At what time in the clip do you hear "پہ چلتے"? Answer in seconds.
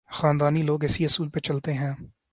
1.29-1.73